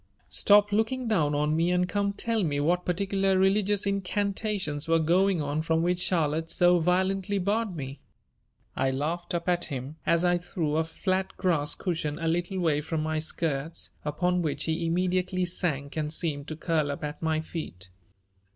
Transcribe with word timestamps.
"Stop 0.29 0.71
looking 0.71 1.07
down 1.07 1.35
on 1.35 1.55
me 1.55 1.69
and 1.69 1.87
come 1.87 2.11
tell 2.11 2.43
me 2.43 2.59
what 2.59 2.85
particular 2.85 3.37
religious 3.37 3.85
incantations 3.85 4.87
were 4.87 4.97
going 4.97 5.43
on 5.43 5.61
from 5.61 5.83
which 5.83 5.99
Charlotte 5.99 6.49
so 6.49 6.79
violently 6.79 7.37
barred 7.37 7.75
me," 7.75 7.99
I 8.75 8.89
laughed 8.89 9.35
up 9.35 9.47
at 9.47 9.65
him, 9.65 9.97
as 10.03 10.25
I 10.25 10.39
threw 10.39 10.77
a 10.77 10.83
flat 10.83 11.37
grass 11.37 11.75
cushion 11.75 12.17
a 12.17 12.27
little 12.27 12.57
way 12.59 12.81
from 12.81 13.03
my 13.03 13.19
skirts, 13.19 13.91
upon 14.03 14.41
which 14.41 14.63
he 14.63 14.87
immediately 14.87 15.45
sank 15.45 15.95
and 15.95 16.11
seemed 16.11 16.47
to 16.47 16.55
curl 16.55 16.89
up 16.91 17.03
at 17.03 17.21
my 17.21 17.39
feet. 17.39 17.89